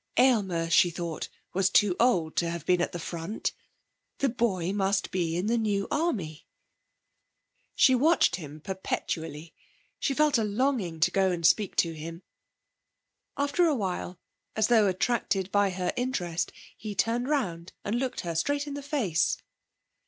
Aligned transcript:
Aylmer, 0.17 0.67
she 0.67 0.89
thought, 0.89 1.29
was 1.53 1.69
too 1.69 1.95
old 1.99 2.35
to 2.37 2.49
have 2.49 2.65
been 2.65 2.81
at 2.81 2.91
the 2.91 2.97
front. 2.97 3.53
The 4.17 4.29
boy 4.29 4.73
must 4.73 5.11
be 5.11 5.37
in 5.37 5.45
the 5.45 5.59
New 5.59 5.87
Army. 5.91 6.47
She 7.75 7.93
watched 7.93 8.37
him 8.37 8.61
perpetually; 8.61 9.53
she 9.99 10.15
felt 10.15 10.39
a 10.39 10.43
longing 10.43 10.99
to 11.01 11.11
go 11.11 11.29
and 11.29 11.45
speak 11.45 11.75
to 11.75 11.91
him. 11.93 12.23
After 13.37 13.65
a 13.67 13.75
while, 13.75 14.19
as 14.55 14.69
though 14.69 14.87
attracted 14.87 15.51
by 15.51 15.69
her 15.69 15.93
interest, 15.95 16.51
he 16.75 16.95
turned 16.95 17.29
round 17.29 17.73
and 17.85 17.99
looked 17.99 18.21
her 18.21 18.33
straight 18.33 18.65
in 18.65 18.73
the 18.73 18.81
face. 18.81 19.37